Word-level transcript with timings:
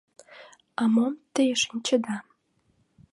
—А 0.81 0.83
мом 0.93 1.13
те 1.33 1.43
шинчеда? 1.63 2.15